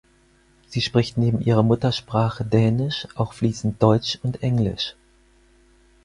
[0.65, 4.95] Sie spricht neben ihrer Muttersprache Dänisch auch fließend Deutsch und Englisch.